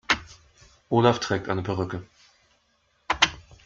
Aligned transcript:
Olaf 0.89 1.19
trägt 1.19 1.47
eine 1.47 1.61
Perücke. 1.61 2.03